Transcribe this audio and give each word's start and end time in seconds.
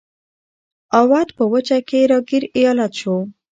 اَوَد 0.99 1.27
په 1.37 1.43
وچه 1.51 1.77
کې 1.87 1.99
را 2.09 2.19
ګیر 2.27 2.43
ایالت 2.57 2.91
شو. 2.99 3.15